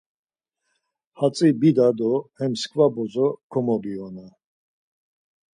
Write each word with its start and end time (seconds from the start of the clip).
Hatzi 1.19 1.47
bida 1.59 1.87
do 1.97 2.11
he 2.37 2.45
mskva 2.51 2.85
bozo 2.95 3.27
komobiyona. 3.51 4.25